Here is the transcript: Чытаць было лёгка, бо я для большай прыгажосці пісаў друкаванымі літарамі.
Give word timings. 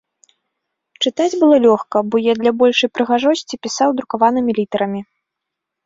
Чытаць 1.05 1.35
было 1.41 1.55
лёгка, 1.67 1.97
бо 2.09 2.23
я 2.31 2.37
для 2.41 2.51
большай 2.65 2.89
прыгажосці 2.99 3.63
пісаў 3.69 3.89
друкаванымі 3.97 4.51
літарамі. 4.63 5.01